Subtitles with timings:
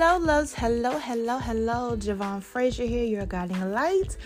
[0.00, 0.54] Hello, loves.
[0.54, 1.96] Hello, hello, hello.
[1.96, 4.16] Javon Frazier here, your guiding light.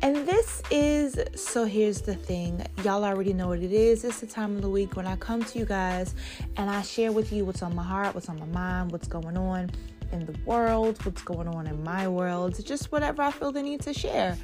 [0.00, 2.66] And this is so here's the thing.
[2.82, 4.04] Y'all already know what it is.
[4.04, 6.14] It's the time of the week when I come to you guys
[6.56, 9.36] and I share with you what's on my heart, what's on my mind, what's going
[9.36, 9.70] on
[10.12, 13.82] in the world, what's going on in my world, just whatever I feel the need
[13.82, 14.34] to share.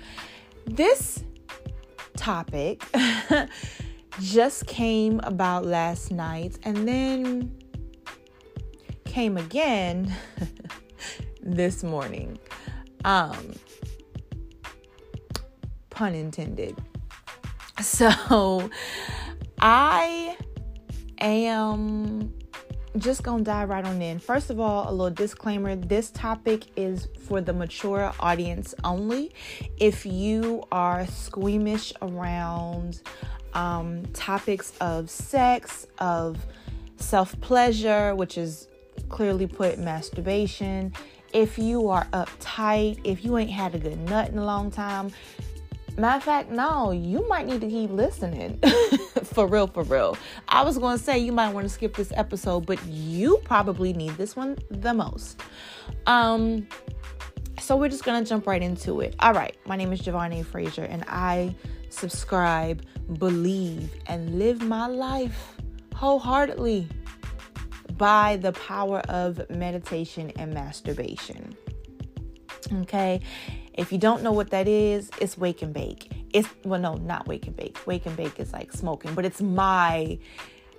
[0.67, 1.25] This
[2.15, 2.85] topic
[4.21, 7.57] just came about last night and then
[9.15, 10.13] came again
[11.41, 12.37] this morning.
[13.05, 13.55] Um,
[15.91, 16.77] pun intended.
[17.81, 18.71] So
[19.61, 20.37] I
[21.21, 22.35] am
[22.99, 24.19] just gonna dive right on in.
[24.19, 29.33] First of all, a little disclaimer this topic is for the mature audience only.
[29.79, 33.01] If you are squeamish around
[33.53, 36.45] um, topics of sex, of
[36.97, 38.67] self pleasure, which is
[39.15, 40.93] clearly put masturbation.
[41.33, 45.13] If you are uptight, if you ain't had a good nut in a long time,
[45.97, 48.59] matter of fact, no, you might need to keep listening.
[49.23, 50.19] for real, for real.
[50.49, 53.93] I was going to say you might want to skip this episode, but you probably
[53.93, 55.41] need this one the most.
[56.09, 56.67] Um,
[57.61, 59.15] so we're just gonna jump right into it.
[59.21, 60.43] All right, my name is Javon A.
[60.43, 61.55] Frazier, and I
[61.89, 62.85] subscribe,
[63.19, 65.55] believe, and live my life
[65.95, 66.89] wholeheartedly
[67.97, 71.57] by the power of meditation and masturbation.
[72.73, 73.21] Okay,
[73.75, 76.11] if you don't know what that is, it's wake and bake.
[76.33, 77.79] It's well, no, not wake and bake.
[77.87, 80.19] Wake and bake is like smoking, but it's my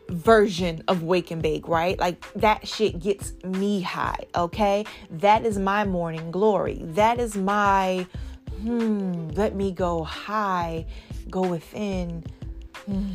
[0.09, 1.99] version of wake and bake, right?
[1.99, 4.85] Like that shit gets me high, okay?
[5.09, 6.79] That is my morning glory.
[6.81, 8.05] That is my
[8.61, 10.85] hmm, let me go high,
[11.29, 12.23] go within.
[12.85, 13.11] Hmm,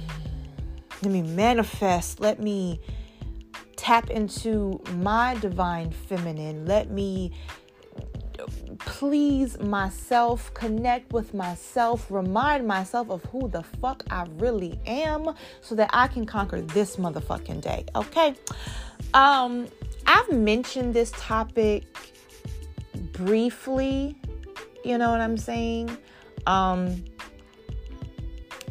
[1.02, 2.20] let me manifest.
[2.20, 2.80] Let me
[3.80, 6.66] tap into my divine feminine.
[6.66, 7.32] Let me
[8.78, 15.74] please myself, connect with myself, remind myself of who the fuck I really am so
[15.76, 17.86] that I can conquer this motherfucking day.
[17.96, 18.34] Okay?
[19.14, 19.66] Um
[20.06, 21.84] I've mentioned this topic
[23.12, 24.14] briefly,
[24.84, 25.96] you know what I'm saying?
[26.46, 27.02] Um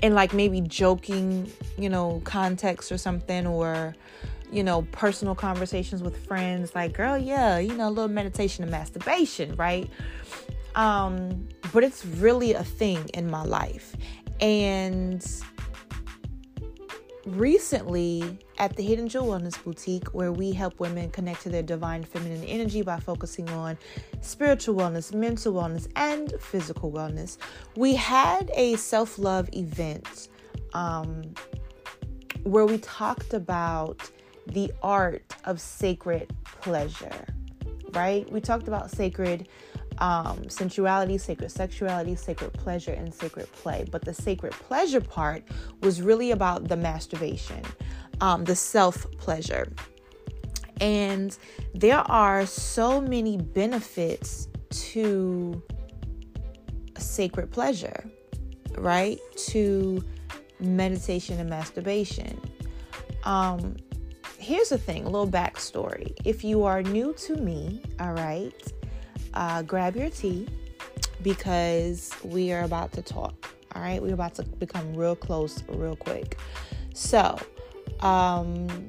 [0.03, 3.95] in like maybe joking, you know, context or something or
[4.51, 8.71] you know, personal conversations with friends, like, girl, yeah, you know, a little meditation and
[8.71, 9.89] masturbation, right?
[10.75, 13.95] Um, but it's really a thing in my life.
[14.41, 15.25] And
[17.25, 22.03] recently at the Hidden Jewel Wellness Boutique, where we help women connect to their divine
[22.03, 23.77] feminine energy by focusing on
[24.21, 27.37] spiritual wellness, mental wellness, and physical wellness,
[27.75, 30.29] we had a self love event
[30.73, 31.21] um,
[32.43, 34.09] where we talked about
[34.47, 37.25] the art of sacred pleasure,
[37.93, 38.29] right?
[38.31, 39.47] We talked about sacred
[39.99, 43.85] um, sensuality, sacred sexuality, sacred pleasure, and sacred play.
[43.89, 45.43] But the sacred pleasure part
[45.81, 47.63] was really about the masturbation,
[48.21, 49.71] um, the self pleasure.
[50.81, 51.37] And
[51.73, 55.61] there are so many benefits to
[56.97, 58.09] sacred pleasure,
[58.77, 59.19] right?
[59.47, 60.03] To
[60.59, 62.39] meditation and masturbation.
[63.23, 63.75] Um,
[64.39, 66.13] here's the thing a little backstory.
[66.25, 68.73] If you are new to me, all right,
[69.33, 70.47] uh, grab your tea
[71.21, 73.53] because we are about to talk.
[73.75, 76.39] All right, we're about to become real close real quick.
[76.93, 77.37] So,
[77.99, 78.87] um,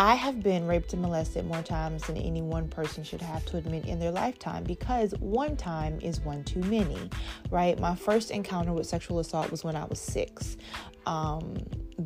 [0.00, 3.58] I have been raped and molested more times than any one person should have to
[3.58, 7.10] admit in their lifetime because one time is one too many,
[7.50, 7.78] right?
[7.78, 10.56] My first encounter with sexual assault was when I was six.
[11.04, 11.54] Um,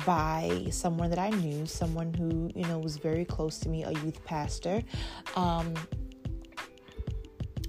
[0.05, 3.91] by someone that I knew, someone who, you know, was very close to me, a
[3.91, 4.83] youth pastor.
[5.37, 5.73] Um,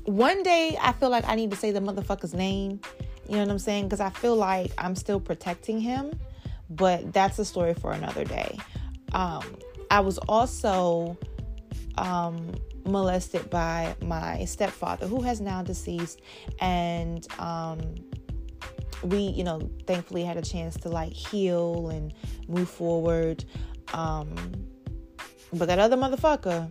[0.07, 2.81] one day I feel like I need to say the motherfucker's name,
[3.29, 3.85] you know what I'm saying?
[3.85, 6.19] Because I feel like I'm still protecting him,
[6.69, 8.59] but that's a story for another day.
[9.13, 9.45] Um,
[9.91, 11.17] I was also
[11.99, 12.55] um,
[12.85, 16.21] molested by my stepfather, who has now deceased,
[16.61, 17.81] and um,
[19.03, 22.13] we, you know, thankfully had a chance to like heal and
[22.49, 23.45] move forward.
[23.93, 24.35] Um,
[25.53, 26.71] but that other motherfucker,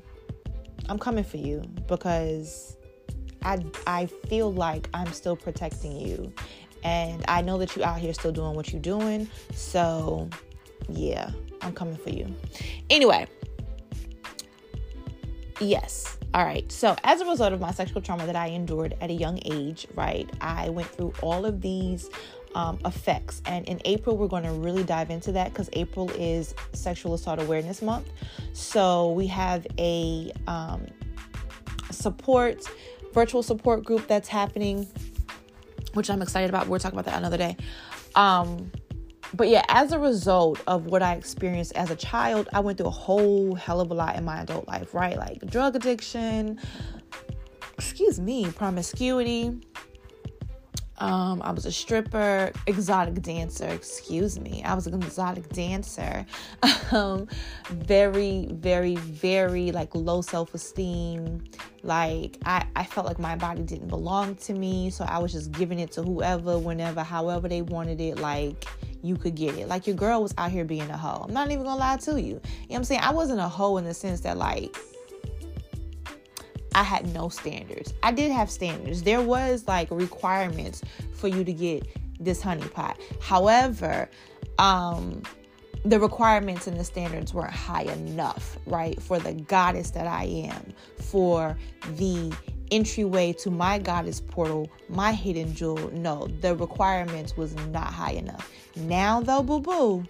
[0.90, 2.78] I'm coming for you because
[3.44, 6.34] I I feel like I'm still protecting you.
[6.84, 9.28] And I know that you out here still doing what you're doing.
[9.56, 10.30] So
[10.90, 11.32] yeah,
[11.62, 12.34] I'm coming for you.
[12.90, 13.28] Anyway,
[15.60, 16.18] yes.
[16.34, 16.70] All right.
[16.70, 19.88] So, as a result of my sexual trauma that I endured at a young age,
[19.96, 22.10] right, I went through all of these
[22.56, 23.42] um, effects.
[23.46, 27.42] And in April, we're going to really dive into that because April is Sexual Assault
[27.42, 28.12] Awareness Month.
[28.52, 30.88] So, we have a um,
[31.90, 32.66] support,
[33.14, 34.88] virtual support group that's happening,
[35.94, 36.68] which I'm excited about.
[36.68, 37.56] We'll talk about that another day.
[38.16, 38.72] Um,
[39.36, 42.88] but yeah, as a result of what I experienced as a child, I went through
[42.88, 45.18] a whole hell of a lot in my adult life, right?
[45.18, 46.60] Like drug addiction,
[47.78, 49.60] excuse me, promiscuity,
[50.98, 54.64] um, I was a stripper, exotic dancer, excuse me.
[54.64, 56.26] I was an exotic dancer.
[56.92, 57.28] um,
[57.70, 61.44] very, very, very like low self esteem.
[61.84, 64.90] Like I, I felt like my body didn't belong to me.
[64.90, 68.20] So I was just giving it to whoever, whenever, however they wanted it.
[68.20, 68.66] Like
[69.04, 69.68] you could get it.
[69.68, 71.26] Like your girl was out here being a hoe.
[71.28, 72.28] I'm not even gonna lie to you.
[72.28, 73.02] You know what I'm saying?
[73.02, 74.76] I wasn't a hoe in the sense that like
[76.76, 77.94] I had no standards.
[78.04, 79.02] I did have standards.
[79.02, 80.84] There was like requirements
[81.14, 81.88] for you to get
[82.20, 83.00] this honey pot.
[83.22, 84.10] However,
[84.60, 85.24] um
[85.86, 89.00] the requirements and the standards weren't high enough, right?
[89.00, 91.56] For the goddess that I am, for
[91.96, 92.34] the
[92.72, 95.92] entryway to my goddess portal, my hidden jewel.
[95.94, 98.52] No, the requirements was not high enough.
[98.76, 100.04] Now though, boo boo.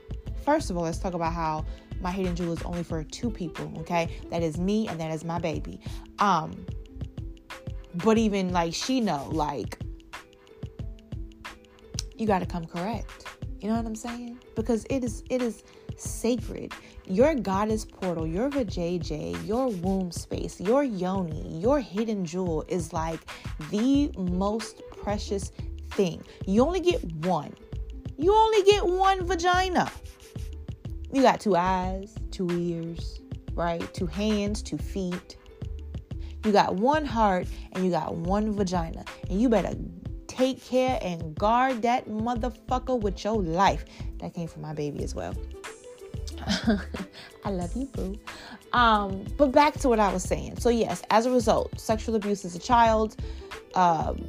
[0.44, 1.66] First of all, let's talk about how
[2.02, 4.18] my hidden jewel is only for two people, okay?
[4.30, 5.80] That is me and that is my baby.
[6.20, 6.66] Um
[8.04, 9.80] but even like she know like
[12.18, 13.26] you got to come correct.
[13.62, 14.40] You know what I'm saying?
[14.56, 15.64] Because it is it is
[15.98, 16.74] sacred.
[17.06, 23.20] Your goddess portal, your vajayjay, your womb space, your yoni, your hidden jewel is like
[23.70, 25.52] the most precious
[25.92, 26.24] thing.
[26.46, 27.54] You only get one.
[28.18, 29.92] You only get one vagina.
[31.16, 33.22] You got two eyes, two ears,
[33.54, 33.82] right?
[33.94, 35.38] Two hands, two feet.
[36.44, 39.06] You got one heart and you got one vagina.
[39.30, 39.78] And you better
[40.28, 43.86] take care and guard that motherfucker with your life.
[44.18, 45.34] That came from my baby as well.
[47.46, 48.20] I love you, boo.
[48.74, 50.60] Um, but back to what I was saying.
[50.60, 53.16] So, yes, as a result, sexual abuse as a child,
[53.76, 54.22] um,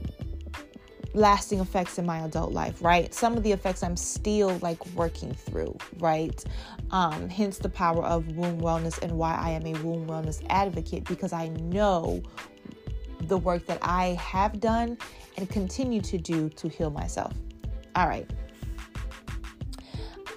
[1.16, 3.12] lasting effects in my adult life, right?
[3.12, 6.44] Some of the effects I'm still like working through, right?
[6.90, 11.04] Um, hence the power of womb wellness and why I am a womb wellness advocate
[11.04, 12.22] because I know
[13.22, 14.98] the work that I have done
[15.38, 17.32] and continue to do to heal myself.
[17.96, 18.30] All right.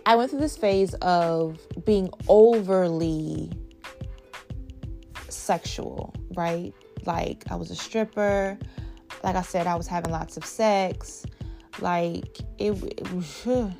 [0.05, 3.51] I went through this phase of being overly
[5.27, 6.73] sexual, right?
[7.05, 8.57] Like I was a stripper,
[9.23, 11.25] like I said, I was having lots of sex.
[11.79, 13.43] Like it, it was,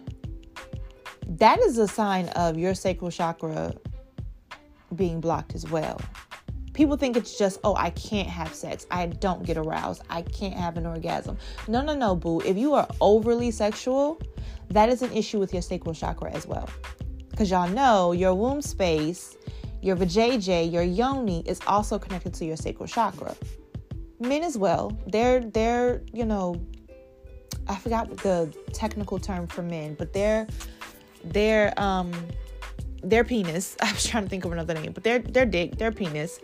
[1.27, 3.73] that is a sign of your sacral chakra
[4.95, 5.99] being blocked as well.
[6.73, 8.87] People think it's just, oh, I can't have sex.
[8.89, 10.03] I don't get aroused.
[10.09, 11.37] I can't have an orgasm.
[11.67, 12.39] No, no, no, boo.
[12.41, 14.21] If you are overly sexual,
[14.69, 16.69] that is an issue with your sacral chakra as well.
[17.29, 19.35] Because y'all know your womb space,
[19.81, 23.35] your vajayjay, your yoni is also connected to your sacral chakra
[24.19, 24.97] men as well.
[25.07, 26.61] They're they're you know,
[27.67, 30.47] I forgot the technical term for men, but they're
[31.23, 32.11] their um
[33.03, 33.77] their penis.
[33.81, 36.39] I was trying to think of another name, but their their dick, their penis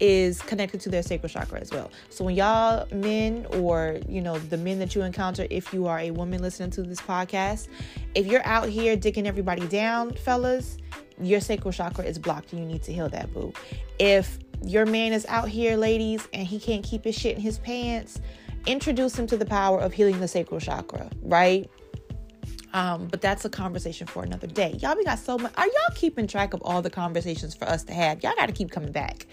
[0.00, 1.88] is connected to their sacral chakra as well.
[2.08, 6.00] So when y'all men or you know the men that you encounter, if you are
[6.00, 7.68] a woman listening to this podcast,
[8.14, 10.78] if you're out here dicking everybody down, fellas,
[11.20, 13.52] your sacral chakra is blocked and you need to heal that boo.
[13.98, 17.58] If your man is out here, ladies, and he can't keep his shit in his
[17.58, 18.20] pants,
[18.66, 21.68] introduce him to the power of healing the sacral chakra, right?
[22.74, 24.78] Um, but that's a conversation for another day.
[24.80, 25.52] Y'all, we got so much.
[25.56, 28.22] Are y'all keeping track of all the conversations for us to have?
[28.22, 29.26] Y'all got to keep coming back,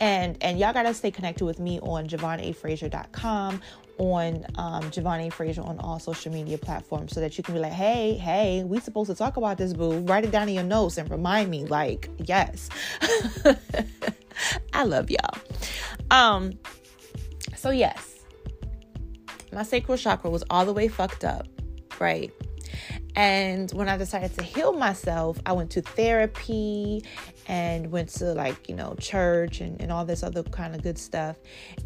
[0.00, 3.60] and and y'all got to stay connected with me on JavonAFrazier.com,
[3.98, 8.14] on um, Frazier on all social media platforms, so that you can be like, hey,
[8.14, 9.98] hey, we supposed to talk about this, boo.
[10.00, 11.64] Write it down in your notes and remind me.
[11.64, 12.68] Like, yes.
[14.72, 15.38] I love y'all.
[16.10, 16.52] Um,
[17.56, 18.14] so yes,
[19.52, 21.46] my sacral chakra was all the way fucked up,
[22.00, 22.32] right?
[23.16, 27.04] And when I decided to heal myself, I went to therapy
[27.46, 30.98] and went to like, you know, church and, and all this other kind of good
[30.98, 31.36] stuff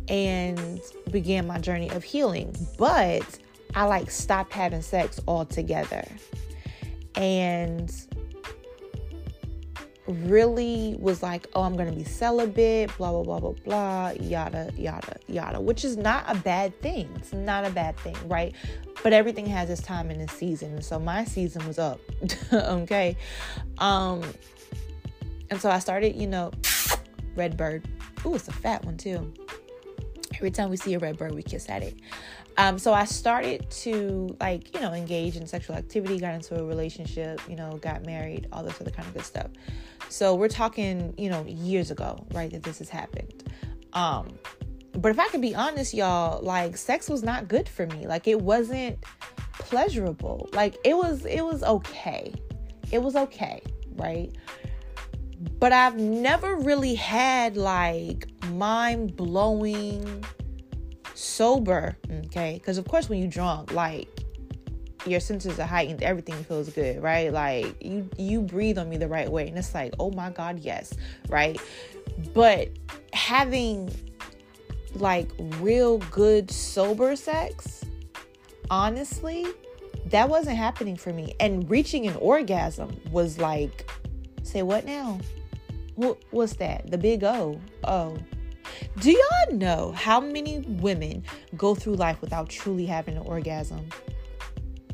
[0.08, 2.54] and began my journey of healing.
[2.78, 3.38] But
[3.74, 6.06] I like stopped having sex altogether.
[7.14, 7.92] And
[10.08, 14.70] really was like, oh, I'm going to be celibate, blah, blah, blah, blah, blah, yada,
[14.76, 17.10] yada, yada, which is not a bad thing.
[17.16, 18.54] It's not a bad thing, right?
[19.02, 20.72] But everything has its time and its season.
[20.74, 22.00] And so my season was up,
[22.52, 23.16] okay?
[23.78, 24.22] Um,
[25.50, 26.52] and so I started, you know,
[27.36, 27.86] red bird.
[28.26, 29.32] Ooh, it's a fat one too.
[30.34, 31.96] Every time we see a red bird, we kiss at it.
[32.58, 36.64] Um, so I started to like, you know, engage in sexual activity, got into a
[36.64, 39.46] relationship, you know, got married, all this other kind of good stuff.
[40.08, 43.44] So we're talking, you know, years ago, right, that this has happened.
[43.92, 44.36] Um,
[44.92, 48.08] but if I could be honest, y'all, like sex was not good for me.
[48.08, 48.98] Like it wasn't
[49.52, 50.48] pleasurable.
[50.52, 52.34] Like it was it was okay.
[52.90, 53.62] It was okay,
[53.94, 54.32] right?
[55.60, 60.24] But I've never really had like mind blowing
[61.18, 61.96] sober,
[62.26, 62.54] okay?
[62.54, 64.08] Because of course when you're drunk, like
[65.06, 67.32] your senses are heightened, everything feels good, right?
[67.32, 69.48] Like you you breathe on me the right way.
[69.48, 70.94] And it's like, oh my God, yes,
[71.28, 71.60] right?
[72.34, 72.68] But
[73.12, 73.90] having
[74.94, 77.84] like real good sober sex,
[78.70, 79.46] honestly,
[80.06, 81.34] that wasn't happening for me.
[81.40, 83.90] And reaching an orgasm was like,
[84.42, 85.18] say what now?
[85.96, 86.90] What what's that?
[86.90, 87.60] The big O.
[87.84, 88.16] Oh.
[89.00, 91.24] Do y'all know how many women
[91.56, 93.88] go through life without truly having an orgasm?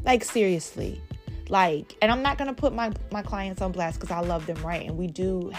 [0.05, 1.00] Like seriously.
[1.49, 4.57] Like, and I'm not gonna put my my clients on blast because I love them,
[4.64, 4.87] right?
[4.87, 5.53] And we do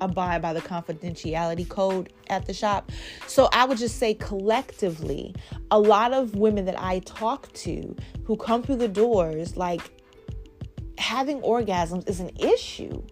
[0.00, 2.92] abide by the confidentiality code at the shop.
[3.26, 5.34] So I would just say collectively,
[5.70, 9.80] a lot of women that I talk to who come through the doors, like
[10.98, 13.02] having orgasms is an issue.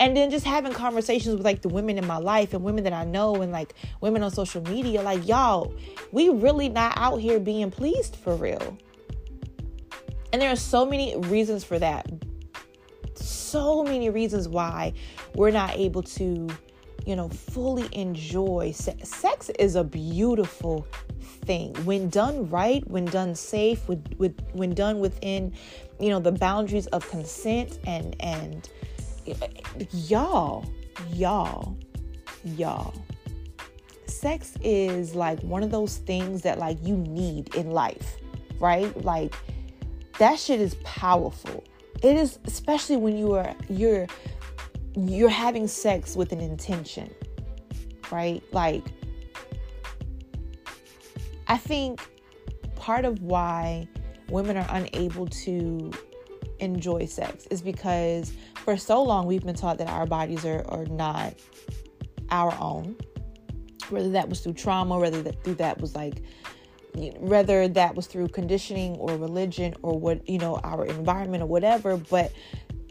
[0.00, 2.92] And then just having conversations with like the women in my life and women that
[2.92, 5.74] I know and like women on social media, like y'all,
[6.10, 8.76] we really not out here being pleased for real.
[10.32, 12.06] And there are so many reasons for that
[13.52, 14.94] so many reasons why
[15.34, 16.48] we're not able to,
[17.04, 19.10] you know, fully enjoy sex.
[19.10, 20.86] Sex is a beautiful
[21.44, 25.52] thing when done right, when done safe, with, with when done within,
[26.00, 28.70] you know, the boundaries of consent and and
[29.92, 30.64] y'all,
[31.12, 31.76] y'all,
[32.44, 32.94] y'all.
[34.06, 38.16] Sex is like one of those things that like you need in life,
[38.60, 38.96] right?
[39.04, 39.34] Like
[40.18, 41.64] that shit is powerful
[42.02, 44.06] it is especially when you are you're
[44.94, 47.10] you're having sex with an intention
[48.10, 48.84] right like
[51.48, 52.00] i think
[52.76, 53.86] part of why
[54.28, 55.90] women are unable to
[56.58, 60.86] enjoy sex is because for so long we've been taught that our bodies are, are
[60.86, 61.34] not
[62.30, 62.96] our own.
[63.90, 66.22] Whether that was through trauma whether that through that was like
[66.94, 71.96] whether that was through conditioning or religion or what you know our environment or whatever
[71.96, 72.32] but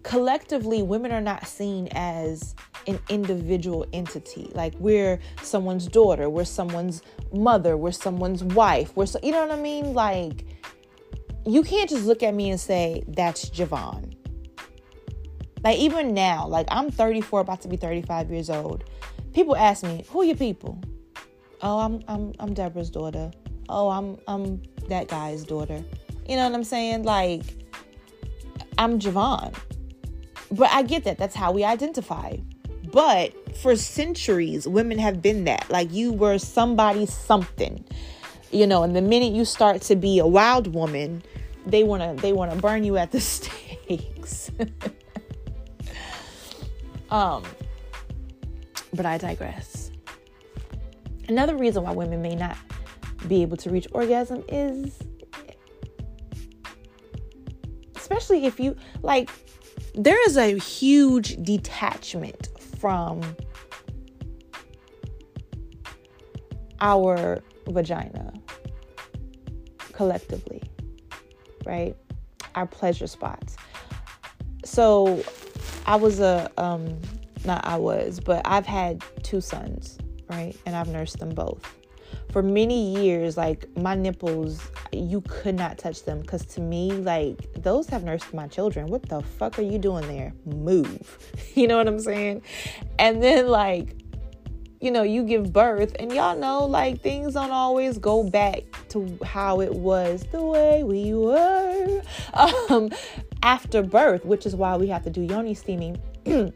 [0.03, 2.55] collectively women are not seen as
[2.87, 4.49] an individual entity.
[4.53, 7.01] Like we're someone's daughter we're someone's
[7.33, 9.93] mother we're someone's wife we're so you know what i mean?
[9.93, 10.45] Like
[11.45, 14.10] you can't just look at me and say that's javon
[15.63, 18.83] like even now like i'm 34 about to be 35 years old
[19.33, 20.81] people ask me who are your people
[21.61, 23.31] oh i'm i'm, I'm deborah's daughter
[23.71, 25.83] oh, I'm I'm that guy's daughter.
[26.27, 27.03] You know what I'm saying?
[27.03, 27.43] Like
[28.77, 29.55] I'm Javon.
[30.51, 31.17] But I get that.
[31.17, 32.37] That's how we identify.
[32.91, 35.69] But for centuries, women have been that.
[35.69, 37.83] Like you were somebody something.
[38.51, 41.23] You know, and the minute you start to be a wild woman,
[41.65, 44.51] they wanna they wanna burn you at the stakes.
[47.11, 47.43] um
[48.93, 49.91] but I digress.
[51.27, 52.57] Another reason why women may not
[53.27, 54.99] be able to reach orgasm is
[57.95, 59.29] especially if you like
[59.93, 62.49] there is a huge detachment
[62.79, 63.21] from
[66.79, 68.33] our vagina
[69.93, 70.63] collectively
[71.65, 71.95] right
[72.55, 73.55] our pleasure spots
[74.65, 75.23] so
[75.85, 76.99] i was a um
[77.45, 79.97] not i was but i've had two sons
[80.29, 81.75] right and i've nursed them both
[82.31, 84.61] for many years, like my nipples,
[84.93, 88.87] you could not touch them because to me, like those have nursed my children.
[88.87, 90.33] What the fuck are you doing there?
[90.45, 91.17] Move.
[91.53, 92.43] You know what I'm saying?
[92.97, 93.97] And then, like,
[94.79, 99.19] you know, you give birth, and y'all know, like, things don't always go back to
[99.21, 102.01] how it was the way we were
[102.69, 102.89] um,
[103.43, 106.01] after birth, which is why we have to do yoni steaming.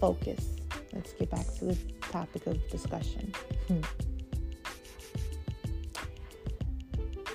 [0.00, 0.46] Focus.
[0.92, 3.32] Let's get back to the topic of discussion.
[3.68, 3.80] Hmm.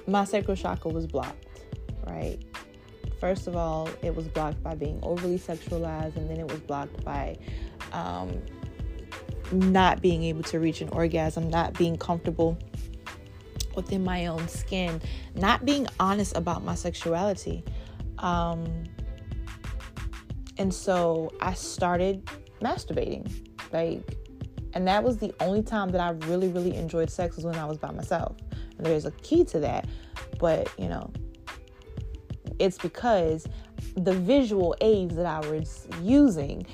[0.07, 1.47] My sacral chakra was blocked,
[2.05, 2.37] right?
[3.19, 7.03] First of all, it was blocked by being overly sexualized, and then it was blocked
[7.03, 7.37] by
[7.91, 8.39] um,
[9.51, 12.55] not being able to reach an orgasm, not being comfortable
[13.75, 15.01] within my own skin,
[15.35, 17.63] not being honest about my sexuality.
[18.19, 18.83] Um,
[20.57, 22.29] and so I started
[22.61, 23.49] masturbating.
[23.71, 24.17] Like,
[24.73, 27.65] and that was the only time that I really, really enjoyed sex was when I
[27.65, 28.37] was by myself.
[28.77, 29.87] And there's a key to that,
[30.39, 31.11] but you know,
[32.59, 33.47] it's because
[33.95, 36.65] the visual aids that I was using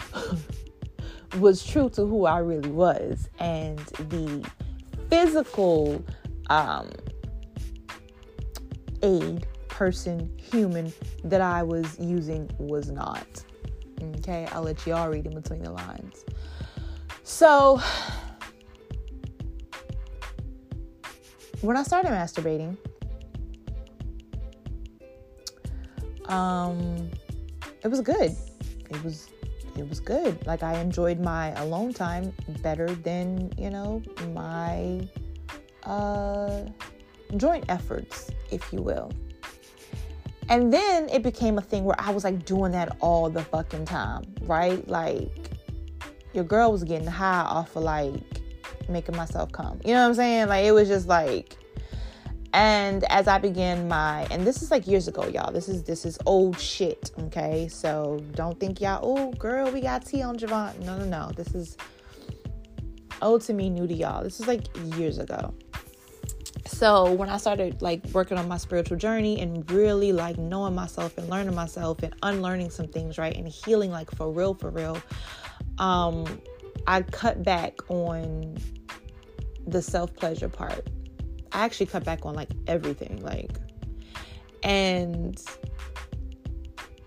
[1.40, 4.48] was true to who I really was, and the
[5.10, 6.04] physical
[6.52, 6.90] um,
[9.02, 10.92] aid, person, human
[11.24, 13.26] that I was using was not.
[14.18, 16.26] Okay, I'll let y'all read in between the lines.
[17.24, 17.80] So,
[21.62, 22.76] when I started masturbating,
[26.26, 27.10] um,
[27.82, 28.36] it was good.
[28.90, 29.30] It was
[29.78, 30.46] it was good.
[30.46, 34.02] Like I enjoyed my alone time better than you know
[34.34, 35.08] my
[35.84, 36.64] uh,
[37.38, 39.12] joint efforts, if you will.
[40.50, 43.86] And then it became a thing where I was like doing that all the fucking
[43.86, 44.86] time, right?
[44.88, 45.32] Like
[46.34, 48.14] your girl was getting high off of like
[48.90, 49.80] making myself come.
[49.86, 50.48] You know what I'm saying?
[50.50, 51.58] Like it was just like
[52.54, 55.54] and as I began my and this is like years ago, y'all.
[55.54, 57.68] This is this is old shit, okay?
[57.70, 60.78] So don't think y'all, oh girl, we got tea on Javon.
[60.80, 61.32] No, no, no.
[61.34, 61.78] This is
[63.22, 64.24] old to me, new to y'all.
[64.24, 65.54] This is like years ago.
[66.66, 71.18] So when i started like working on my spiritual journey and really like knowing myself
[71.18, 74.98] and learning myself and unlearning some things right and healing like for real for real
[75.78, 76.26] um
[76.88, 78.58] i cut back on
[79.68, 80.88] the self pleasure part.
[81.52, 83.58] I actually cut back on like everything like
[84.64, 85.40] and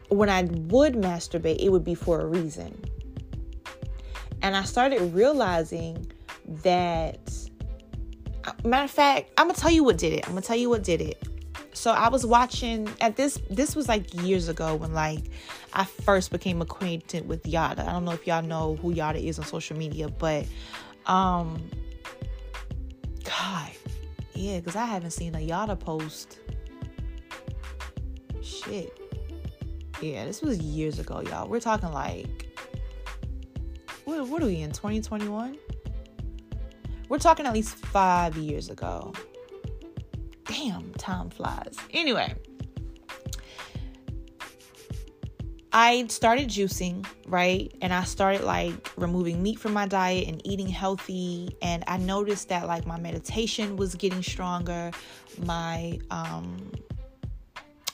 [0.08, 2.80] when i would masturbate it would be for a reason
[4.44, 6.06] and i started realizing
[6.62, 7.18] that
[8.64, 10.26] matter of fact, I'm gonna tell you what did it.
[10.26, 11.22] I'm gonna tell you what did it.
[11.72, 13.38] So I was watching at this.
[13.50, 15.30] This was like years ago when like
[15.72, 17.82] I first became acquainted with Yada.
[17.88, 20.46] I don't know if y'all know who Yada is on social media, but
[21.06, 21.70] um,
[23.24, 23.70] God,
[24.34, 26.38] yeah, because I haven't seen a Yada post.
[28.42, 28.98] Shit.
[30.00, 31.48] Yeah, this was years ago, y'all.
[31.48, 32.43] We're talking like
[34.04, 35.56] what, what are we in 2021?
[37.08, 39.12] We're talking at least five years ago.
[40.46, 41.76] Damn, time flies.
[41.92, 42.34] Anyway,
[45.72, 47.74] I started juicing, right?
[47.82, 51.56] And I started like removing meat from my diet and eating healthy.
[51.62, 54.92] And I noticed that like my meditation was getting stronger.
[55.44, 56.70] My, um,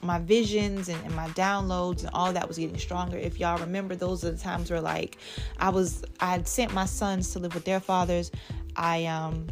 [0.02, 3.16] my visions and, and, my downloads and all that was getting stronger.
[3.18, 5.18] If y'all remember, those are the times where like
[5.58, 8.30] I was I had sent my sons to live with their fathers.
[8.76, 9.46] I um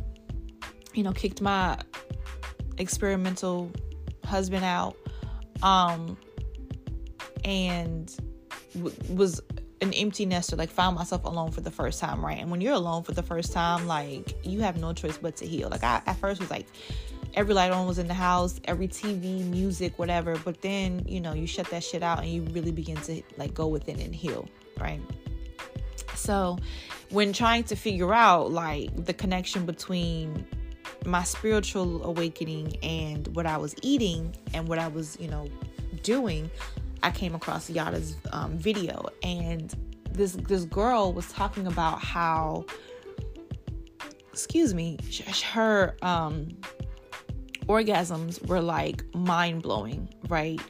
[0.95, 1.79] you know kicked my
[2.79, 3.71] experimental
[4.25, 4.97] husband out
[5.63, 6.17] um
[7.45, 8.17] and
[8.75, 9.41] w- was
[9.81, 12.75] an empty nester like found myself alone for the first time right and when you're
[12.75, 16.03] alone for the first time like you have no choice but to heal like i
[16.07, 16.67] at first was like
[17.35, 20.37] every light on was in the house every tv music whatever.
[20.45, 23.55] But then you know you shut that shit out and you really begin to like
[23.55, 24.49] go within and heal
[24.81, 25.01] right?
[26.15, 26.59] So
[27.11, 30.47] when trying to figure out like the connection between
[31.05, 35.49] my spiritual awakening and what I was eating and what I was, you know,
[36.03, 36.51] doing,
[37.03, 39.75] I came across Yada's um, video, and
[40.11, 42.65] this this girl was talking about how,
[44.33, 44.99] excuse me,
[45.53, 46.49] her um,
[47.69, 50.61] orgasms were like mind blowing, right?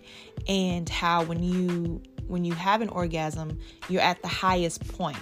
[0.48, 3.58] And how when you when you have an orgasm,
[3.88, 5.16] you're at the highest point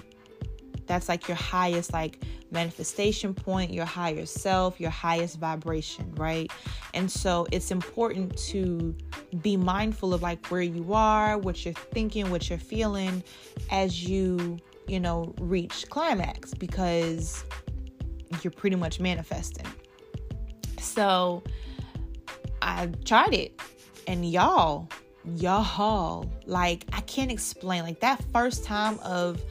[0.86, 6.50] that's like your highest like manifestation point, your higher self, your highest vibration, right?
[6.94, 8.94] And so it's important to
[9.42, 13.22] be mindful of like where you are, what you're thinking, what you're feeling
[13.70, 17.44] as you, you know, reach climax because
[18.42, 19.66] you're pretty much manifesting.
[20.80, 21.42] So
[22.62, 23.60] I tried it
[24.06, 24.88] and y'all,
[25.36, 29.42] y'all, like I can't explain like that first time of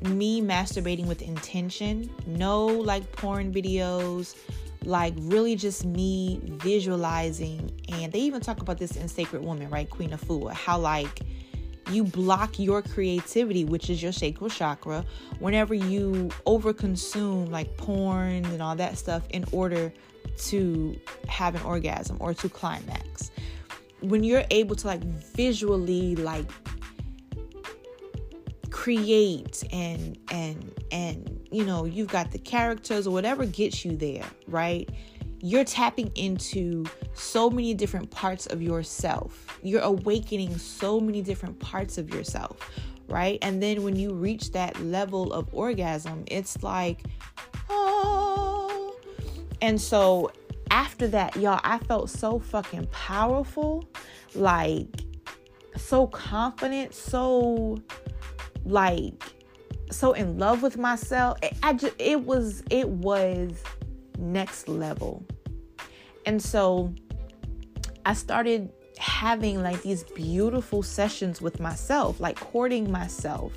[0.00, 4.36] me masturbating with intention, no like porn videos,
[4.84, 7.70] like really just me visualizing.
[7.88, 9.88] And they even talk about this in Sacred Woman, right?
[9.88, 11.20] Queen Afua, how like
[11.90, 15.04] you block your creativity, which is your sacral chakra,
[15.38, 19.92] whenever you overconsume like porn and all that stuff in order
[20.38, 23.30] to have an orgasm or to climax.
[24.00, 26.50] When you're able to like visually like
[28.70, 34.24] create and and and you know, you've got the characters or whatever gets you there,
[34.48, 34.88] right?
[35.44, 39.58] you're tapping into so many different parts of yourself.
[39.62, 42.70] You're awakening so many different parts of yourself,
[43.08, 43.38] right?
[43.42, 47.02] And then when you reach that level of orgasm, it's like,
[47.68, 48.53] oh.
[49.64, 50.30] And so
[50.70, 53.88] after that, y'all, I felt so fucking powerful,
[54.34, 54.88] like
[55.74, 57.78] so confident, so
[58.66, 59.14] like
[59.90, 61.38] so in love with myself.
[61.62, 63.62] I just it was it was
[64.18, 65.24] next level.
[66.26, 66.94] And so
[68.04, 73.54] I started having like these beautiful sessions with myself, like courting myself,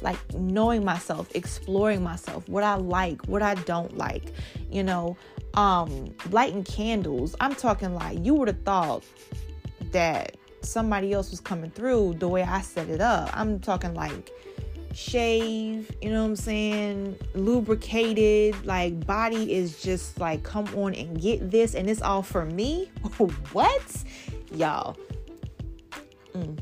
[0.00, 4.32] like knowing myself, exploring myself, what I like, what I don't like,
[4.70, 5.18] you know,
[5.54, 7.34] um, lighting candles.
[7.40, 9.04] I'm talking like you would have thought
[9.92, 13.30] that somebody else was coming through the way I set it up.
[13.32, 14.30] I'm talking like
[14.92, 17.16] shave, you know what I'm saying?
[17.34, 22.44] Lubricated, like body is just like come on and get this and it's all for
[22.44, 22.90] me.
[23.52, 24.04] what?
[24.52, 24.96] Y'all.
[26.34, 26.58] Mm.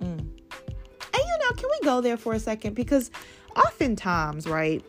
[0.00, 0.18] Mm.
[0.18, 0.28] And
[1.14, 2.74] you know, can we go there for a second?
[2.74, 3.10] Because
[3.56, 4.84] oftentimes, right,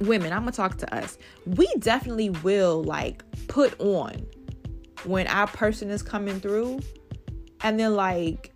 [0.00, 4.26] women, I'm gonna talk to us, we definitely will like put on
[5.04, 6.80] when our person is coming through
[7.62, 8.52] and then like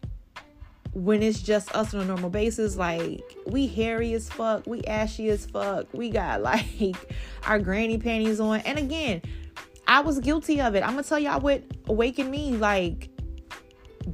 [0.92, 5.28] when it's just us on a normal basis, like we hairy as fuck, we ashy
[5.28, 6.94] as fuck, we got like
[7.46, 8.60] our granny panties on.
[8.60, 9.20] And again,
[9.86, 10.82] I was guilty of it.
[10.82, 13.10] I'm gonna tell y'all what awakened me, like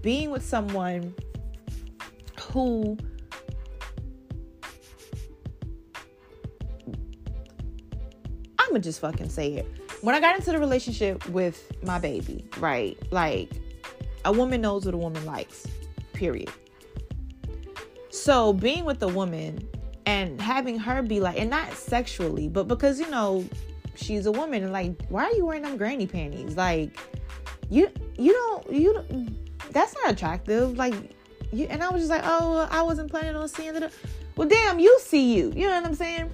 [0.00, 1.14] being with someone
[2.40, 2.96] who
[8.70, 9.66] I'm gonna just fucking say it.
[10.00, 12.96] When I got into the relationship with my baby, right?
[13.11, 13.50] Like
[14.24, 15.66] a woman knows what a woman likes,
[16.12, 16.52] period.
[18.11, 19.68] So being with a woman
[20.06, 23.44] and having her be like, and not sexually, but because you know
[23.96, 26.56] she's a woman, and like, why are you wearing them granny panties?
[26.56, 26.96] Like,
[27.70, 29.04] you you don't you
[29.72, 30.76] that's not attractive.
[30.76, 30.94] Like,
[31.52, 33.92] you and I was just like, oh, I wasn't planning on seeing it.
[34.37, 35.52] Well, damn, you see you.
[35.56, 36.33] You know what I'm saying?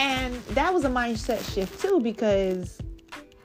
[0.00, 2.78] And that was a mindset shift too because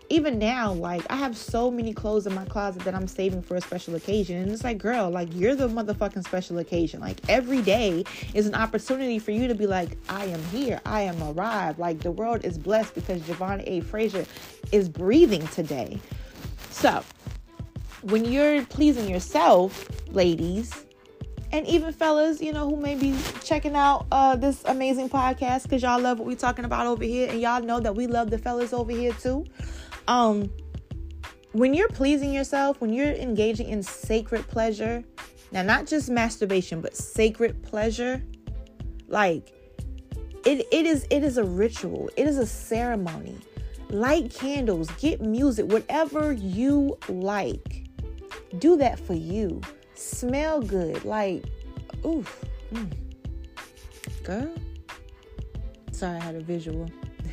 [0.07, 3.57] even now, like I have so many clothes in my closet that I'm saving for
[3.57, 4.37] a special occasion.
[4.37, 7.01] And it's like, girl, like you're the motherfucking special occasion.
[7.01, 10.79] Like every day is an opportunity for you to be like, I am here.
[10.85, 11.77] I am arrived.
[11.77, 13.81] Like the world is blessed because Javon A.
[13.81, 14.25] Frazier
[14.71, 15.99] is breathing today.
[16.69, 17.03] So
[18.03, 20.84] when you're pleasing yourself, ladies,
[21.55, 25.81] and even fellas, you know, who may be checking out uh, this amazing podcast because
[25.81, 28.37] y'all love what we're talking about over here, and y'all know that we love the
[28.37, 29.45] fellas over here too
[30.07, 30.49] um
[31.55, 35.01] when you're pleasing yourself, when you're engaging in sacred pleasure,
[35.53, 38.21] now not just masturbation, but sacred pleasure,
[39.07, 39.53] like
[40.45, 43.37] it, it is it is a ritual, it is a ceremony.
[43.89, 47.85] Light candles, get music, whatever you like.
[48.59, 49.61] Do that for you.
[49.95, 51.03] Smell good.
[51.05, 51.45] Like,
[52.05, 52.43] oof.
[52.73, 52.91] Mm.
[54.23, 54.53] Girl.
[55.91, 56.89] Sorry, I had a visual.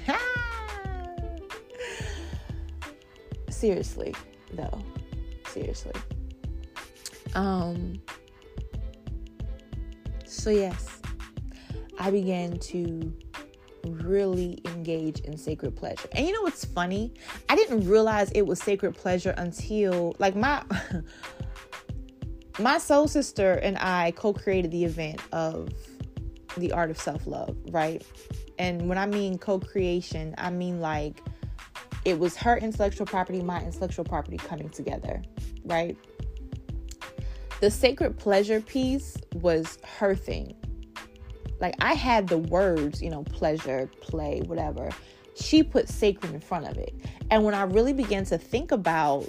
[3.62, 4.12] seriously
[4.54, 4.82] though
[5.46, 5.92] seriously
[7.36, 8.00] um
[10.26, 11.00] so yes
[12.00, 13.14] i began to
[13.84, 17.14] really engage in sacred pleasure and you know what's funny
[17.48, 20.60] i didn't realize it was sacred pleasure until like my
[22.58, 25.68] my soul sister and i co-created the event of
[26.56, 28.04] the art of self-love right
[28.58, 31.22] and when i mean co-creation i mean like
[32.04, 35.22] it was her intellectual property, my intellectual property coming together,
[35.64, 35.96] right?
[37.60, 40.54] The sacred pleasure piece was her thing.
[41.60, 44.90] Like I had the words, you know, pleasure, play, whatever.
[45.36, 46.92] She put sacred in front of it.
[47.30, 49.28] And when I really began to think about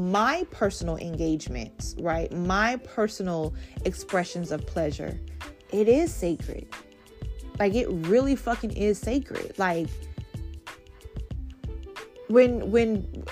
[0.00, 2.32] my personal engagements, right?
[2.32, 5.20] My personal expressions of pleasure,
[5.72, 6.66] it is sacred.
[7.58, 9.58] Like it really fucking is sacred.
[9.58, 9.88] Like
[12.28, 13.24] when when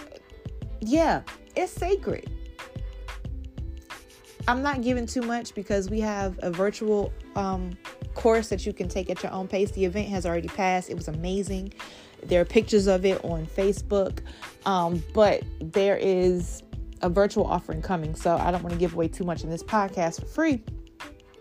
[0.81, 1.23] yeah
[1.55, 2.31] it's sacred
[4.49, 7.77] I'm not giving too much because we have a virtual um,
[8.15, 9.71] course that you can take at your own pace.
[9.73, 10.89] The event has already passed.
[10.89, 11.75] It was amazing.
[12.23, 14.21] There are pictures of it on Facebook,
[14.67, 16.63] um, but there is
[17.03, 18.15] a virtual offering coming.
[18.15, 20.63] So I don't want to give away too much in this podcast for free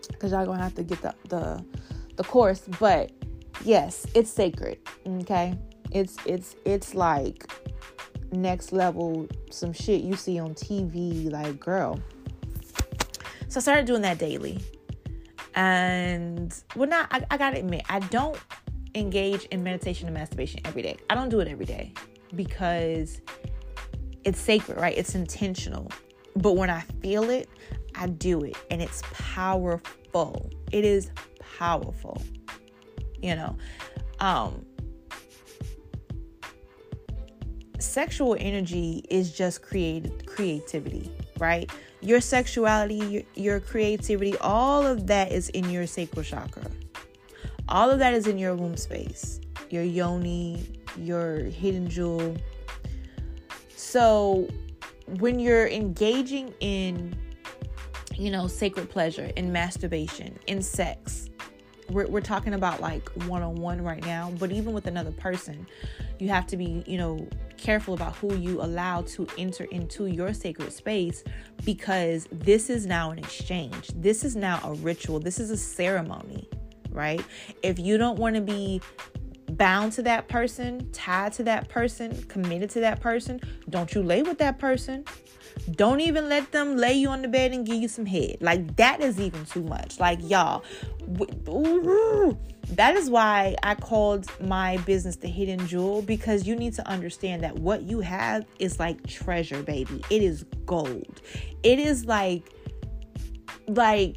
[0.08, 1.64] because y'all gonna have to get the, the
[2.16, 2.62] the course.
[2.78, 3.12] But
[3.64, 4.78] yes, it's sacred.
[5.06, 5.58] Okay,
[5.90, 7.50] it's it's it's like
[8.32, 11.30] next level some shit you see on TV.
[11.30, 12.00] Like, girl.
[13.48, 14.60] So I started doing that daily.
[15.54, 18.38] And well, not I, I gotta admit, I don't
[18.94, 20.96] engage in meditation and masturbation every day.
[21.10, 21.92] I don't do it every day
[22.34, 23.20] because
[24.24, 24.96] it's sacred, right?
[24.96, 25.90] It's intentional.
[26.36, 27.48] But when I feel it,
[27.94, 30.50] I do it and it's powerful.
[30.72, 31.10] It is
[31.58, 32.22] powerful.
[33.20, 33.56] You know,
[34.20, 34.64] um
[37.80, 41.70] sexual energy is just created creativity, right?
[42.00, 46.64] Your sexuality, your, your creativity, all of that is in your sacral chakra.
[47.68, 52.36] All of that is in your womb space, your yoni, your hidden jewel.
[53.76, 54.48] So
[55.18, 57.14] when you're engaging in,
[58.16, 61.28] you know, sacred pleasure, in masturbation, in sex,
[61.90, 65.66] we're, we're talking about like one on one right now, but even with another person,
[66.18, 67.26] you have to be, you know,
[67.56, 71.24] careful about who you allow to enter into your sacred space
[71.64, 73.88] because this is now an exchange.
[73.94, 75.20] This is now a ritual.
[75.20, 76.48] This is a ceremony,
[76.90, 77.24] right?
[77.62, 78.80] If you don't want to be
[79.50, 84.22] bound to that person, tied to that person, committed to that person, don't you lay
[84.22, 85.04] with that person.
[85.72, 88.36] Don't even let them lay you on the bed and give you some head.
[88.40, 89.98] Like that is even too much.
[89.98, 90.64] Like y'all,
[92.70, 97.42] that is why I called my business the hidden jewel because you need to understand
[97.42, 100.02] that what you have is like treasure, baby.
[100.10, 101.20] It is gold.
[101.62, 102.44] It is like
[103.66, 104.16] like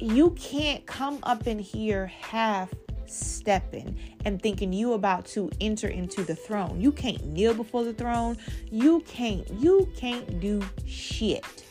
[0.00, 2.72] you can't come up in here half
[3.06, 6.80] stepping and thinking you about to enter into the throne.
[6.80, 8.36] You can't kneel before the throne.
[8.70, 11.64] You can't you can't do shit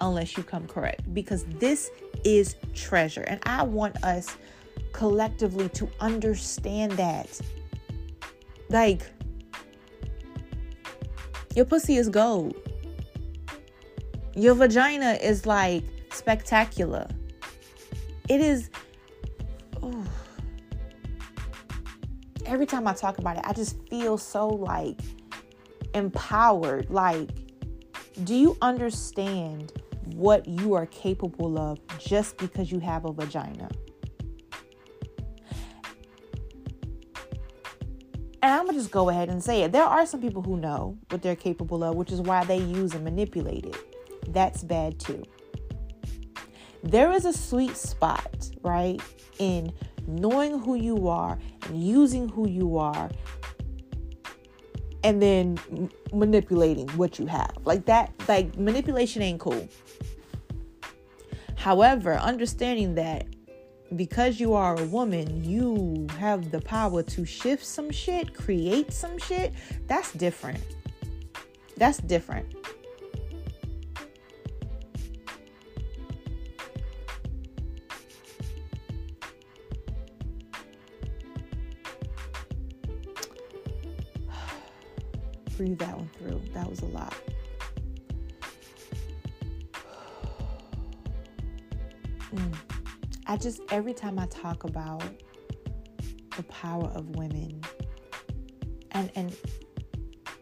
[0.00, 1.90] unless you come correct because this
[2.24, 3.22] is treasure.
[3.22, 4.36] And I want us
[4.92, 7.40] collectively to understand that.
[8.68, 9.02] Like
[11.56, 12.54] your pussy is gold.
[14.36, 17.08] Your vagina is like spectacular.
[18.28, 18.70] It is
[19.82, 20.04] oh,
[22.44, 25.00] every time I talk about it, I just feel so like
[25.94, 26.90] empowered.
[26.90, 27.30] Like,
[28.24, 29.72] do you understand
[30.14, 33.68] what you are capable of just because you have a vagina?
[38.40, 39.72] And I'm gonna just go ahead and say it.
[39.72, 42.94] There are some people who know what they're capable of, which is why they use
[42.94, 44.32] and manipulate it.
[44.32, 45.22] That's bad too.
[46.82, 49.00] There is a sweet spot, right,
[49.38, 49.72] in
[50.06, 53.10] knowing who you are and using who you are
[55.04, 55.58] and then
[56.12, 57.56] manipulating what you have.
[57.64, 59.68] Like that, like manipulation ain't cool.
[61.56, 63.26] However, understanding that
[63.96, 69.18] because you are a woman, you have the power to shift some shit, create some
[69.18, 69.52] shit,
[69.86, 70.62] that's different.
[71.76, 72.57] That's different.
[93.40, 95.02] Just, every time I talk about
[96.36, 97.60] the power of women,
[98.92, 99.36] and, and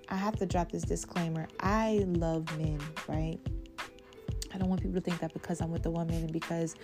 [0.09, 3.39] I have to drop this disclaimer I love men, right?
[4.55, 6.77] I don't want people to think that because I'm with a woman and because,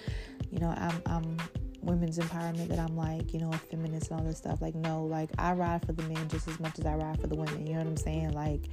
[0.50, 1.36] you know, I'm, I'm
[1.80, 4.60] women's empowerment that I'm like, you know, a feminist and all this stuff.
[4.60, 7.28] Like, no, like I ride for the men just as much as I ride for
[7.28, 7.66] the women.
[7.66, 8.32] You know what I'm saying?
[8.32, 8.68] Like,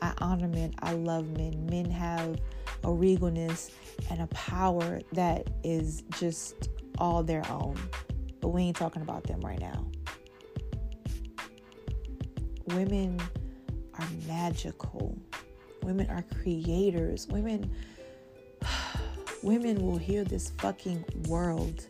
[0.00, 0.74] I honor men.
[0.80, 1.66] I love men.
[1.66, 2.40] Men have
[2.84, 3.70] a regalness
[4.10, 7.76] and a power that is just all their own.
[8.40, 9.86] But we ain't talking about them right now.
[12.66, 13.18] Women
[13.98, 15.18] are magical.
[15.82, 17.26] Women are creators.
[17.28, 17.70] Women
[19.42, 21.86] women will heal this fucking world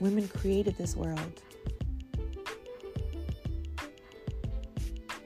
[0.00, 1.42] Women created this world.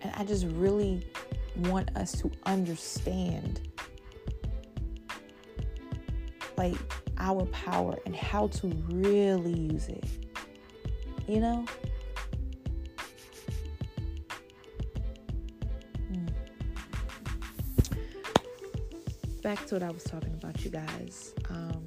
[0.03, 1.07] And I just really
[1.57, 3.69] want us to understand
[6.57, 6.77] like
[7.19, 10.05] our power and how to really use it.
[11.27, 11.65] You know?
[19.45, 21.35] back to what I was talking about, you guys.
[21.51, 21.85] Um,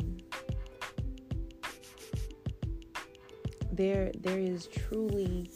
[3.71, 5.49] there, there is truly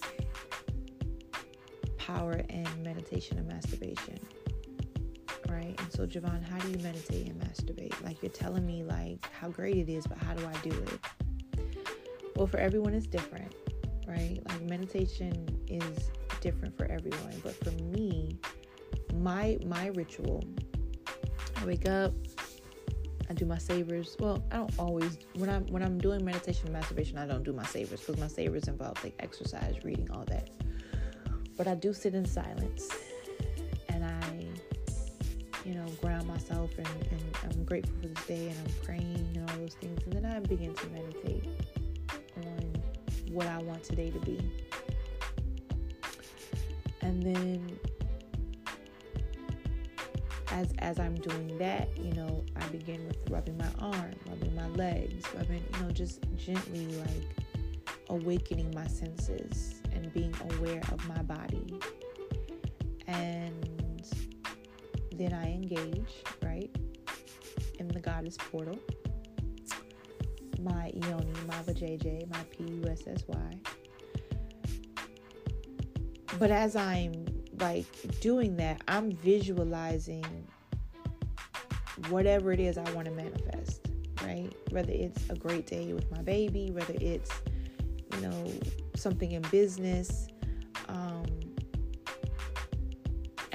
[2.00, 4.20] power in meditation and masturbation,
[5.72, 5.82] right?
[5.82, 7.94] And so, Javon, how do you meditate and masturbate?
[8.04, 11.00] Like you're telling me, like how great it is, but how do I do it?
[12.36, 13.54] Well, for everyone, it's different,
[14.08, 14.40] right?
[14.48, 18.40] Like meditation is different for everyone, but for me,
[19.14, 20.44] my my ritual
[21.58, 22.14] I wake up,
[23.30, 24.16] I do my savers.
[24.20, 27.54] Well, I don't always when I'm when I'm doing meditation and masturbation, I don't do
[27.54, 30.50] my savers because my savers involve like exercise, reading, all that.
[31.58, 32.90] But I do sit in silence
[35.66, 39.50] you know, ground myself and, and I'm grateful for this day and I'm praying and
[39.50, 40.02] all those things.
[40.04, 41.48] And then I begin to meditate
[42.38, 42.82] on
[43.32, 44.40] what I want today to be.
[47.02, 47.80] And then
[50.52, 54.68] as as I'm doing that, you know, I begin with rubbing my arm, rubbing my
[54.70, 57.46] legs, rubbing, you know, just gently like
[58.10, 61.80] awakening my senses and being aware of my body.
[63.08, 63.61] And
[65.22, 66.76] then I engage, right,
[67.78, 68.80] in the goddess portal.
[70.60, 73.60] My Yoni, my JJ, my P U S S Y.
[76.40, 77.26] But as I'm
[77.60, 77.86] like
[78.20, 80.26] doing that, I'm visualizing
[82.10, 83.88] whatever it is I want to manifest,
[84.24, 84.52] right?
[84.72, 87.32] Whether it's a great day with my baby, whether it's,
[88.16, 88.52] you know,
[88.96, 90.28] something in business.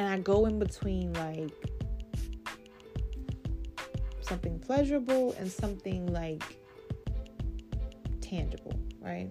[0.06, 1.50] And I go in between like
[4.20, 6.44] something pleasurable and something like
[8.20, 9.28] tangible, right?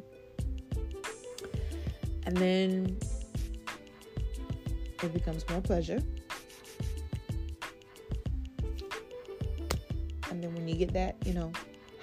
[2.25, 2.97] And then
[5.01, 6.01] it becomes more pleasure.
[10.29, 11.53] And then when you get that, you know,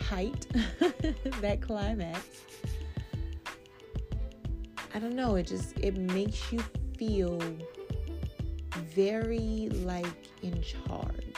[0.01, 0.47] height,
[1.43, 2.21] that climax,
[4.95, 6.61] I don't know, it just it makes you
[6.97, 7.39] feel
[8.95, 10.07] very like
[10.43, 11.35] in charge.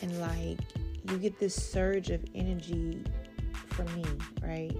[0.00, 0.58] And like
[1.08, 3.02] you get this surge of energy
[3.68, 4.04] from me,
[4.42, 4.76] right?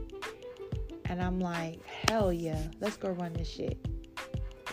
[1.06, 3.86] And I'm like, hell yeah, let's go run this shit.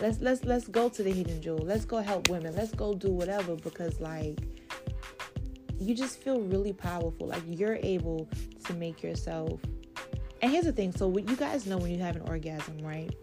[0.02, 1.60] Let's let's let's go to the hidden jewel.
[1.60, 2.56] Let's go help women.
[2.56, 4.40] Let's go do whatever because like
[5.78, 7.28] you just feel really powerful.
[7.28, 8.30] Like you're able
[8.66, 9.60] to make yourself.
[10.42, 10.94] And here's the thing.
[10.94, 13.14] So what you guys know when you have an orgasm, right?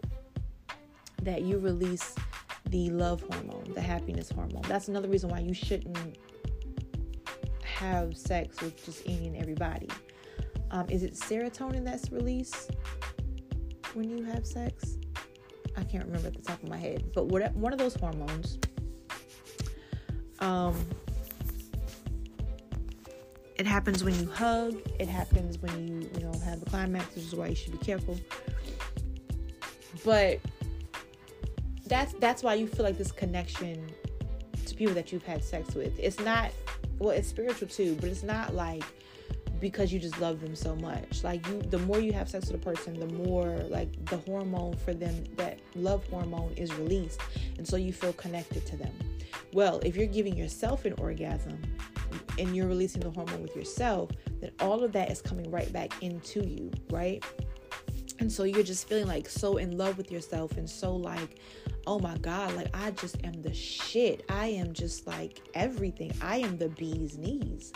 [1.23, 2.15] That you release
[2.69, 4.63] the love hormone, the happiness hormone.
[4.67, 6.17] That's another reason why you shouldn't
[7.63, 9.87] have sex with just any and everybody.
[10.71, 12.71] Um, is it serotonin that's released
[13.93, 14.97] when you have sex?
[15.77, 18.57] I can't remember at the top of my head, but what one of those hormones.
[20.39, 20.75] Um,
[23.55, 24.79] it happens when you hug.
[24.99, 27.85] It happens when you you know have a climax, which is why you should be
[27.85, 28.19] careful.
[30.03, 30.39] But
[31.87, 33.89] that's that's why you feel like this connection
[34.65, 35.97] to people that you've had sex with.
[35.99, 36.51] It's not
[36.99, 38.83] well, it's spiritual too, but it's not like
[39.59, 41.23] because you just love them so much.
[41.23, 44.75] Like you the more you have sex with a person, the more like the hormone
[44.77, 47.21] for them that love hormone is released
[47.57, 48.93] and so you feel connected to them.
[49.53, 51.61] Well, if you're giving yourself an orgasm
[52.37, 56.03] and you're releasing the hormone with yourself, then all of that is coming right back
[56.03, 57.23] into you, right?
[58.19, 61.39] And so you're just feeling like so in love with yourself and so like,
[61.85, 64.25] oh my God, like I just am the shit.
[64.29, 66.11] I am just like everything.
[66.21, 67.71] I am the bee's knees.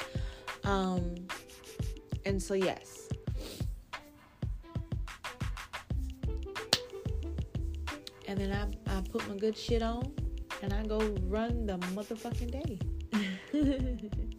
[0.63, 1.15] Um,
[2.25, 3.07] and so, yes.
[8.27, 10.13] And then I, I put my good shit on
[10.61, 12.79] and I go run the motherfucking day.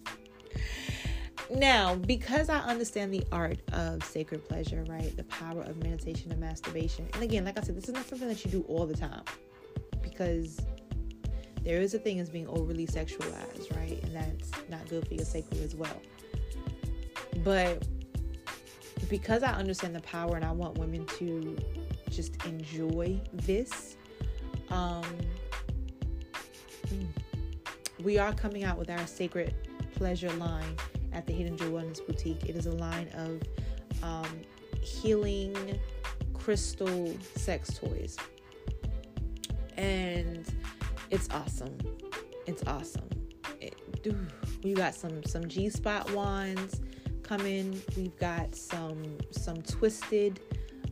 [1.55, 5.15] now, because I understand the art of sacred pleasure, right?
[5.17, 7.09] The power of meditation and masturbation.
[7.15, 9.23] And again, like I said, this is not something that you do all the time
[10.03, 10.59] because
[11.63, 14.03] there is a thing as being overly sexualized, right?
[14.03, 16.03] And that's not good for your sacred as well.
[17.45, 17.87] But
[19.09, 21.57] because I understand the power and I want women to
[22.11, 23.97] just enjoy this,
[24.71, 25.05] um,
[28.03, 29.55] we are coming out with our sacred
[29.95, 30.77] pleasure line
[31.13, 32.49] at the Hidden Jewel Wellness Boutique.
[32.49, 33.43] It is a line of
[34.03, 34.41] um,
[34.81, 35.79] healing
[36.35, 38.17] crystal sex toys,
[39.77, 40.47] and
[41.11, 41.77] it's awesome.
[42.47, 43.09] It's awesome.
[43.61, 43.77] It,
[44.65, 46.81] we got some some G spot wands
[47.23, 47.81] coming.
[47.97, 50.41] We've got some some twisted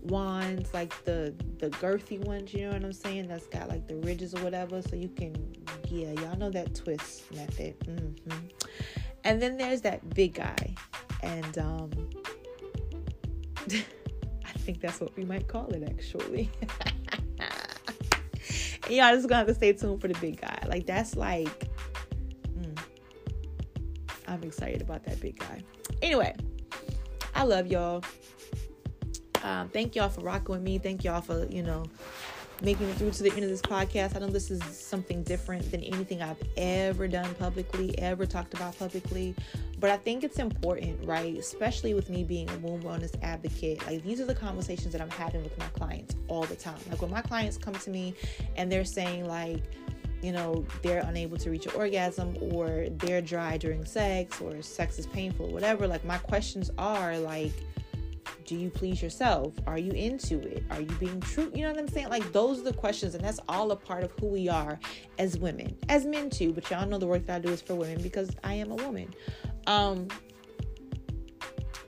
[0.02, 2.54] wands, like the the girthy ones.
[2.54, 3.28] You know what I'm saying?
[3.28, 5.34] That's got like the ridges or whatever, so you can
[5.88, 7.78] Yeah, y'all know that twist method.
[7.80, 8.46] Mm-hmm.
[9.24, 10.74] And then there's that big guy.
[11.22, 11.90] And um
[13.70, 16.50] I think that's what we might call it actually.
[18.88, 20.58] y'all just gonna have to stay tuned for the big guy.
[20.66, 21.68] Like that's like
[22.58, 22.78] mm,
[24.26, 25.62] I'm excited about that big guy.
[26.02, 26.34] Anyway,
[27.34, 28.02] I love y'all.
[29.42, 30.78] Um, thank y'all for rocking with me.
[30.78, 31.84] Thank y'all for, you know,
[32.62, 34.16] making it through to the end of this podcast.
[34.16, 38.78] I know this is something different than anything I've ever done publicly, ever talked about
[38.78, 39.34] publicly.
[39.78, 41.36] But I think it's important, right?
[41.36, 43.84] Especially with me being a womb wellness advocate.
[43.86, 46.78] Like, these are the conversations that I'm having with my clients all the time.
[46.90, 48.14] Like, when my clients come to me
[48.56, 49.62] and they're saying, like,
[50.22, 54.98] you know, they're unable to reach an orgasm or they're dry during sex or sex
[54.98, 57.54] is painful whatever, like, my questions are, like,
[58.50, 59.54] do you please yourself?
[59.68, 60.64] Are you into it?
[60.72, 61.52] Are you being true?
[61.54, 62.08] You know what I'm saying?
[62.08, 64.76] Like those are the questions, and that's all a part of who we are
[65.20, 66.52] as women, as men too.
[66.52, 68.74] But y'all know the work that I do is for women because I am a
[68.74, 69.14] woman.
[69.68, 70.08] Um.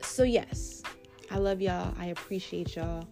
[0.03, 0.85] So yes,
[1.33, 1.93] I love y'all.
[1.99, 3.09] I appreciate y'all.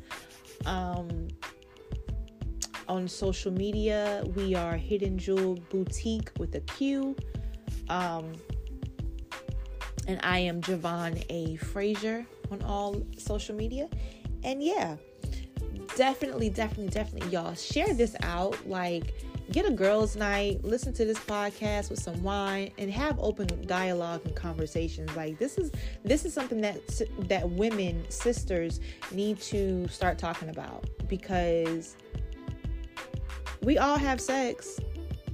[0.66, 1.28] Um,
[2.88, 7.16] on social media, we are Hidden Jewel Boutique with a Q.
[7.88, 8.34] Um,
[10.06, 11.56] and I am Javon A.
[11.56, 13.88] Frazier on all social media.
[14.42, 14.96] And yeah,
[16.00, 18.56] definitely, definitely, definitely, y'all share this out.
[18.66, 19.12] Like,
[19.52, 24.22] get a girls' night, listen to this podcast with some wine, and have open dialogue
[24.24, 25.14] and conversations.
[25.14, 25.70] Like this is
[26.02, 26.80] this is something that
[27.28, 28.80] that women sisters
[29.12, 31.98] need to start talking about because
[33.62, 34.80] we all have sex.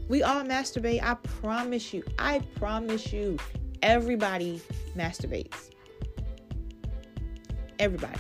[0.08, 1.00] We all masturbate.
[1.00, 2.02] I promise you.
[2.18, 3.38] I promise you.
[3.82, 4.60] Everybody
[4.96, 5.70] masturbates.
[7.78, 8.18] Everybody.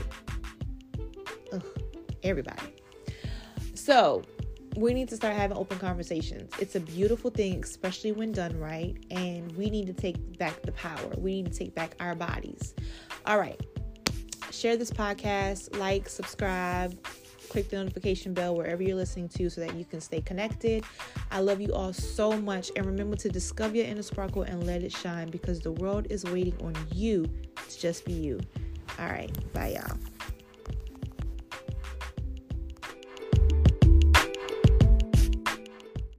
[2.28, 2.74] Everybody.
[3.74, 4.22] So,
[4.76, 6.52] we need to start having open conversations.
[6.58, 8.96] It's a beautiful thing, especially when done right.
[9.10, 11.12] And we need to take back the power.
[11.16, 12.74] We need to take back our bodies.
[13.24, 13.60] All right.
[14.50, 16.98] Share this podcast, like, subscribe,
[17.48, 20.84] click the notification bell wherever you're listening to so that you can stay connected.
[21.30, 22.70] I love you all so much.
[22.76, 26.24] And remember to discover your inner sparkle and let it shine because the world is
[26.24, 27.24] waiting on you
[27.68, 28.40] to just be you.
[28.98, 29.32] All right.
[29.52, 29.96] Bye, y'all.